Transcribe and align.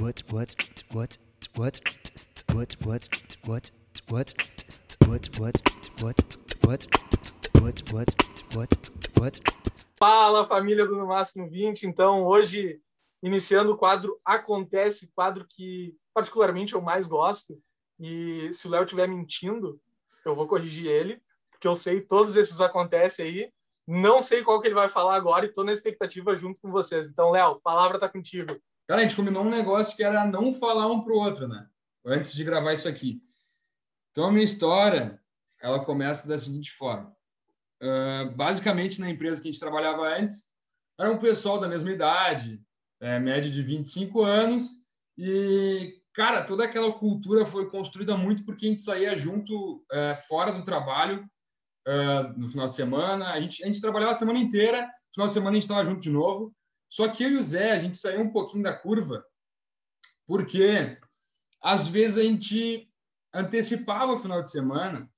what 0.00 0.24
what 0.32 0.54
what 0.92 1.18
what 1.56 1.80
what 2.46 2.76
what 2.84 3.08
what 3.46 3.62
what 4.14 4.52
what 4.86 5.22
what 6.64 6.86
what 7.60 7.82
what 7.92 8.14
what 8.54 8.90
what 9.18 9.40
Fala 9.98 10.46
família 10.46 10.86
do 10.86 10.96
No 10.96 11.08
Máximo 11.08 11.50
20, 11.50 11.84
então 11.84 12.24
hoje 12.24 12.80
iniciando 13.20 13.72
o 13.72 13.76
quadro 13.76 14.20
Acontece, 14.24 15.10
quadro 15.12 15.44
que 15.48 15.96
particularmente 16.14 16.74
eu 16.74 16.80
mais 16.80 17.08
gosto 17.08 17.60
e 17.98 18.52
se 18.52 18.68
o 18.68 18.70
Léo 18.70 18.84
estiver 18.84 19.08
mentindo, 19.08 19.80
eu 20.24 20.36
vou 20.36 20.46
corrigir 20.46 20.86
ele, 20.86 21.20
porque 21.50 21.66
eu 21.66 21.74
sei 21.74 22.00
todos 22.00 22.36
esses 22.36 22.60
acontecem 22.60 23.26
aí, 23.26 23.52
não 23.84 24.22
sei 24.22 24.44
qual 24.44 24.60
que 24.60 24.68
ele 24.68 24.74
vai 24.74 24.88
falar 24.88 25.16
agora 25.16 25.44
e 25.44 25.48
estou 25.48 25.64
na 25.64 25.72
expectativa 25.72 26.36
junto 26.36 26.60
com 26.60 26.70
vocês. 26.70 27.08
Então, 27.08 27.30
Léo, 27.30 27.60
palavra 27.60 27.98
tá 27.98 28.08
contigo. 28.08 28.56
Cara, 28.88 29.02
a 29.02 29.04
gente 29.04 29.16
combinou 29.16 29.44
um 29.44 29.50
negócio 29.50 29.94
que 29.94 30.02
era 30.02 30.24
não 30.24 30.52
falar 30.52 30.86
um 30.86 31.02
pro 31.02 31.14
outro, 31.14 31.46
né? 31.46 31.68
Antes 32.06 32.32
de 32.32 32.42
gravar 32.42 32.72
isso 32.72 32.88
aqui. 32.88 33.22
Então, 34.10 34.24
a 34.24 34.32
minha 34.32 34.44
história, 34.44 35.20
ela 35.60 35.84
começa 35.84 36.26
da 36.26 36.38
seguinte 36.38 36.72
forma. 36.72 37.14
Uh, 37.82 38.34
basicamente, 38.34 38.98
na 38.98 39.10
empresa 39.10 39.42
que 39.42 39.48
a 39.48 39.52
gente 39.52 39.60
trabalhava 39.60 40.08
antes, 40.16 40.50
era 40.98 41.12
um 41.12 41.18
pessoal 41.18 41.60
da 41.60 41.68
mesma 41.68 41.92
idade, 41.92 42.60
é, 43.00 43.20
média 43.20 43.50
de 43.50 43.62
25 43.62 44.22
anos, 44.22 44.78
e, 45.16 46.00
cara, 46.14 46.42
toda 46.42 46.64
aquela 46.64 46.90
cultura 46.90 47.44
foi 47.44 47.68
construída 47.70 48.16
muito 48.16 48.44
porque 48.44 48.66
a 48.66 48.68
gente 48.70 48.80
saía 48.80 49.14
junto, 49.14 49.84
é, 49.92 50.14
fora 50.14 50.50
do 50.50 50.64
trabalho, 50.64 51.28
uh, 51.86 52.38
no 52.40 52.48
final 52.48 52.68
de 52.68 52.74
semana. 52.74 53.32
A 53.32 53.40
gente, 53.40 53.62
a 53.62 53.66
gente 53.66 53.80
trabalhava 53.80 54.12
a 54.12 54.14
semana 54.14 54.38
inteira, 54.38 54.82
no 54.82 55.14
final 55.14 55.28
de 55.28 55.34
semana 55.34 55.50
a 55.50 55.60
gente 55.60 55.64
estava 55.64 55.84
junto 55.84 56.00
de 56.00 56.10
novo. 56.10 56.54
Só 56.88 57.08
que 57.08 57.22
eu 57.22 57.30
e 57.30 57.36
o 57.36 57.42
Zé, 57.42 57.72
a 57.72 57.78
gente 57.78 57.98
saiu 57.98 58.20
um 58.20 58.32
pouquinho 58.32 58.62
da 58.62 58.72
curva, 58.72 59.24
porque 60.26 60.98
às 61.62 61.86
vezes 61.86 62.18
a 62.18 62.22
gente 62.22 62.88
antecipava 63.32 64.12
o 64.12 64.18
final 64.18 64.42
de 64.42 64.50
semana, 64.50 65.10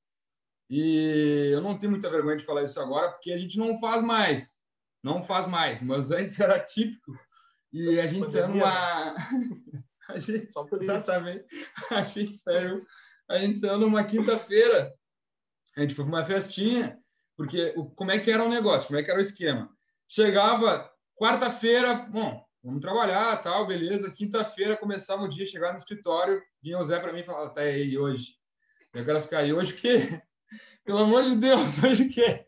e 0.69 1.51
eu 1.53 1.61
não 1.61 1.77
tenho 1.77 1.91
muita 1.91 2.09
vergonha 2.09 2.37
de 2.37 2.45
falar 2.45 2.63
isso 2.63 2.81
agora, 2.81 3.11
porque 3.11 3.33
a 3.33 3.39
gente 3.39 3.59
não 3.59 3.77
faz 3.79 4.03
mais. 4.03 4.61
Não 5.03 5.23
faz 5.23 5.47
mais, 5.47 5.81
mas 5.81 6.11
antes 6.13 6.39
era 6.39 6.61
típico. 6.61 7.13
E 7.73 7.99
a 7.99 8.07
gente 8.07 8.31
saiu 8.31 8.49
numa. 8.49 9.15
a 10.09 10.19
gente, 10.19 10.53
Só 10.53 10.65
por 10.65 10.81
exatamente. 10.81 11.45
A 11.91 12.03
gente 12.03 12.37
saiu, 12.37 12.77
a 13.29 13.39
gente 13.39 13.59
saiu 13.59 13.79
numa 13.79 14.05
quinta-feira. 14.05 14.95
A 15.77 15.81
gente 15.81 15.95
foi 15.95 16.05
para 16.05 16.15
uma 16.15 16.25
festinha, 16.25 16.99
porque 17.37 17.73
o, 17.77 17.91
como 17.91 18.11
é 18.11 18.19
que 18.19 18.31
era 18.31 18.45
o 18.45 18.49
negócio? 18.49 18.89
Como 18.89 18.99
é 18.99 19.03
que 19.03 19.11
era 19.11 19.19
o 19.19 19.23
esquema? 19.23 19.71
Chegava 20.09 20.89
quarta-feira, 21.21 21.95
bom, 21.95 22.43
vamos 22.65 22.81
trabalhar, 22.81 23.37
tal, 23.43 23.67
beleza. 23.67 24.11
Quinta-feira 24.11 24.75
começava 24.75 25.23
o 25.23 25.29
dia, 25.29 25.45
chegava 25.45 25.73
no 25.73 25.79
escritório, 25.79 26.43
vinha 26.63 26.79
o 26.79 26.85
Zé 26.85 26.99
para 26.99 27.13
mim 27.13 27.21
e 27.21 27.25
falava, 27.25 27.51
tá 27.51 27.61
aí 27.61 27.99
hoje. 27.99 28.37
Eu 28.95 29.05
quero 29.05 29.21
ficar 29.21 29.41
aí 29.41 29.53
hoje 29.53 29.75
o 29.75 29.77
quê? 29.77 30.23
Pelo 30.83 31.01
amor 31.01 31.25
de 31.25 31.37
Deus, 31.37 31.77
hoje 31.85 32.05
o 32.05 32.11
quê? 32.11 32.47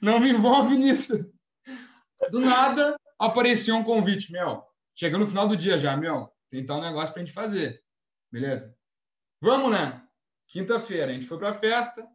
Não 0.00 0.18
me 0.18 0.30
envolve 0.30 0.74
nisso. 0.74 1.30
Do 2.30 2.40
nada 2.40 2.96
aparecia 3.18 3.74
um 3.74 3.84
convite, 3.84 4.32
meu. 4.32 4.62
Chegando 4.94 5.24
no 5.24 5.28
final 5.28 5.46
do 5.46 5.56
dia 5.56 5.76
já, 5.76 5.94
meu, 5.94 6.30
tem 6.50 6.64
tal 6.64 6.80
negócio 6.80 7.12
pra 7.12 7.22
gente 7.22 7.34
fazer. 7.34 7.84
Beleza? 8.32 8.74
Vamos, 9.38 9.70
né? 9.70 10.02
Quinta-feira, 10.46 11.10
a 11.10 11.14
gente 11.14 11.26
foi 11.26 11.38
pra 11.38 11.52
festa, 11.52 12.08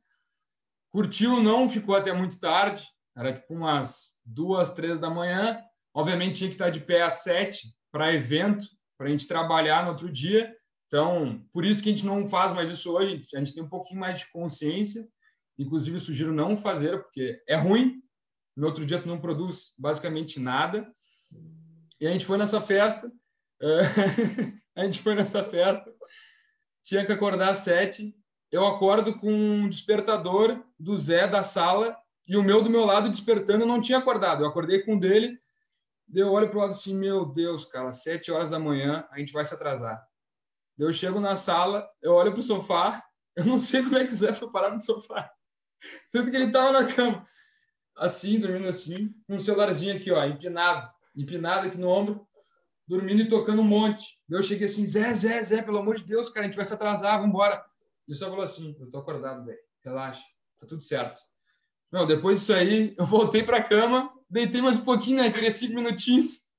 curtiu, 0.92 1.40
não 1.40 1.70
ficou 1.70 1.96
até 1.96 2.12
muito 2.12 2.40
tarde, 2.40 2.84
era 3.16 3.32
tipo 3.32 3.54
umas 3.54 4.20
duas, 4.26 4.72
três 4.72 4.98
da 4.98 5.08
manhã. 5.08 5.64
Obviamente 5.94 6.38
tinha 6.38 6.50
que 6.50 6.56
estar 6.56 6.70
de 6.70 6.80
pé 6.80 7.04
às 7.04 7.24
sete 7.24 7.74
para 7.92 8.14
evento, 8.14 8.66
para 8.98 9.08
a 9.08 9.10
gente 9.10 9.28
trabalhar 9.28 9.84
no 9.84 9.92
outro 9.92 10.12
dia. 10.12 10.54
Então, 10.88 11.44
por 11.52 11.66
isso 11.66 11.82
que 11.82 11.90
a 11.90 11.94
gente 11.94 12.06
não 12.06 12.28
faz 12.28 12.54
mais 12.54 12.70
isso 12.70 12.92
hoje, 12.92 13.20
a 13.34 13.40
gente 13.40 13.54
tem 13.54 13.64
um 13.64 13.70
pouquinho 13.70 14.00
mais 14.00 14.20
de 14.20 14.32
consciência. 14.32 15.08
Inclusive, 15.58 16.00
sugiro 16.00 16.34
não 16.34 16.58
fazer, 16.58 17.02
porque 17.02 17.42
é 17.48 17.56
ruim. 17.56 18.02
No 18.56 18.68
outro 18.68 18.86
dia, 18.86 19.00
tu 19.00 19.08
não 19.08 19.20
produz 19.20 19.74
basicamente 19.78 20.40
nada. 20.40 20.92
E 22.00 22.08
a 22.08 22.12
gente 22.12 22.26
foi 22.26 22.38
nessa 22.38 22.60
festa. 22.60 23.12
eh, 23.62 23.82
a 24.76 24.84
gente 24.84 25.02
foi 25.02 25.16
nessa 25.16 25.44
festa. 25.44 25.92
Tinha 26.84 27.06
que 27.06 27.12
acordar 27.12 27.50
às 27.50 27.60
sete. 27.60 28.16
Eu 28.52 28.66
acordo 28.68 29.18
com 29.20 29.32
um 29.32 29.70
despertador 29.70 30.64
do 30.80 30.96
Zé 30.98 31.28
da 31.28 31.44
sala 31.44 31.98
e 32.28 32.36
o 32.38 32.44
meu 32.44 32.62
do 32.62 32.70
meu 32.70 32.86
lado 32.86 33.10
despertando. 33.10 33.64
Eu 33.64 33.68
não 33.68 33.82
tinha 33.82 33.98
acordado. 33.98 34.44
Eu 34.44 34.48
acordei 34.48 34.84
com 34.84 34.96
o 34.96 35.00
dele. 35.00 35.36
Eu 36.14 36.32
olho 36.32 36.48
para 36.48 36.58
o 36.58 36.62
lado 36.62 36.72
assim, 36.72 36.96
meu 36.96 37.26
Deus, 37.26 37.66
cara, 37.66 37.92
sete 37.92 38.32
horas 38.32 38.52
da 38.52 38.60
manhã, 38.60 39.06
a 39.10 39.18
gente 39.18 39.34
vai 39.34 39.44
se 39.44 39.54
atrasar. 39.54 40.06
Eu 40.78 40.94
chego 40.94 41.20
na 41.20 41.36
sala, 41.36 41.90
eu 42.02 42.14
olho 42.14 42.32
para 42.32 42.40
o 42.40 42.44
sofá, 42.44 43.04
eu 43.36 43.46
não 43.46 43.58
sei 43.58 43.82
como 43.82 43.98
é 43.98 44.06
que 44.06 44.14
o 44.14 44.16
Zé 44.16 44.34
foi 44.34 44.52
parar 44.52 44.72
no 44.72 44.80
sofá. 44.80 45.32
Sendo 46.08 46.30
que 46.30 46.38
ele 46.38 46.46
estava 46.46 46.72
na 46.72 46.86
cama, 46.88 47.26
assim, 47.96 48.40
dormindo 48.40 48.68
assim, 48.68 49.14
com 49.28 49.36
um 49.36 49.40
celularzinho 49.40 49.96
aqui, 49.96 50.12
ó, 50.12 50.24
empinado, 50.24 50.88
empinado 51.16 51.68
aqui 51.68 51.78
no 51.78 51.90
ombro, 51.90 52.28
dormindo 52.88 53.22
e 53.22 53.30
tocando 53.30 53.62
um 53.62 53.66
monte. 53.66 54.20
Eu 54.30 54.44
cheguei 54.44 54.68
assim, 54.68 54.86
Zé, 54.86 55.16
Zé, 55.16 55.44
Zé, 55.44 55.62
pelo 55.64 55.80
amor 55.80 55.96
de 55.96 56.04
Deus, 56.04 56.30
cara, 56.30 56.46
a 56.46 56.50
gente 56.50 56.56
vai 56.56 56.66
se 56.66 56.74
atrasar, 56.74 57.14
vamos 57.14 57.30
embora. 57.30 57.64
Ele 58.08 58.18
só 58.18 58.30
falou 58.30 58.44
assim, 58.44 58.76
eu 58.80 58.92
tô 58.92 59.00
acordado, 59.00 59.44
velho, 59.46 59.60
relaxa, 59.84 60.24
tá 60.60 60.68
tudo 60.68 60.82
certo. 60.82 61.20
Meu, 61.92 62.06
depois 62.06 62.40
disso 62.40 62.54
aí, 62.54 62.94
eu 63.00 63.06
voltei 63.06 63.44
para 63.44 63.58
a 63.58 63.64
cama, 63.64 64.13
deitei 64.30 64.62
mais 64.62 64.78
um 64.78 64.84
pouquinho, 64.84 65.18
né, 65.18 65.28
aqueles 65.28 65.56
cinco 65.56 65.76
minutinhos, 65.76 66.50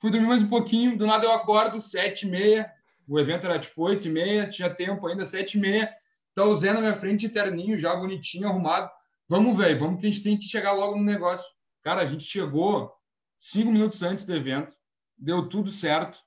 fui 0.00 0.10
dormir 0.10 0.26
mais 0.26 0.42
um 0.42 0.48
pouquinho, 0.48 0.96
do 0.96 1.06
nada 1.06 1.24
eu 1.24 1.32
acordo, 1.32 1.80
sete 1.80 2.26
e 2.26 2.30
meia, 2.30 2.70
o 3.06 3.18
evento 3.18 3.46
era 3.46 3.58
tipo 3.58 3.82
oito 3.82 4.08
e 4.08 4.10
meia, 4.10 4.48
tinha 4.48 4.70
tempo 4.70 5.06
ainda, 5.06 5.24
sete 5.26 5.58
e 5.58 5.60
meia, 5.60 5.92
Tá 6.34 6.44
o 6.44 6.54
Zé 6.56 6.72
na 6.72 6.80
minha 6.80 6.96
frente, 6.96 7.28
terninho, 7.28 7.78
já 7.78 7.94
bonitinho, 7.94 8.48
arrumado. 8.48 8.90
Vamos, 9.28 9.56
velho, 9.56 9.78
vamos 9.78 10.00
que 10.00 10.06
a 10.06 10.10
gente 10.10 10.22
tem 10.22 10.36
que 10.36 10.46
chegar 10.46 10.72
logo 10.72 10.96
no 10.96 11.04
negócio. 11.04 11.46
Cara, 11.80 12.02
a 12.02 12.06
gente 12.06 12.24
chegou 12.24 12.92
cinco 13.38 13.70
minutos 13.70 14.02
antes 14.02 14.24
do 14.24 14.34
evento, 14.34 14.76
deu 15.16 15.48
tudo 15.48 15.70
certo. 15.70 16.18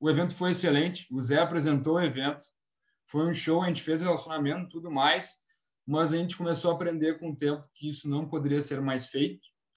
O 0.00 0.10
evento 0.10 0.34
foi 0.34 0.50
excelente. 0.50 1.06
O 1.12 1.22
Zé 1.22 1.38
apresentou 1.38 1.94
o 1.94 2.00
evento. 2.00 2.44
Foi 3.06 3.24
um 3.28 3.32
show, 3.32 3.62
a 3.62 3.68
gente 3.68 3.80
fez 3.80 4.02
relacionamento, 4.02 4.68
tudo 4.68 4.90
mais. 4.90 5.36
Mas 5.86 6.12
a 6.12 6.16
gente 6.16 6.36
começou 6.36 6.72
a 6.72 6.74
aprender 6.74 7.20
com 7.20 7.30
o 7.30 7.36
tempo 7.36 7.64
que 7.74 7.88
isso 7.88 8.08
não 8.08 8.28
poderia 8.28 8.60
ser 8.60 8.80
mais 8.80 9.06
feito. 9.06 9.46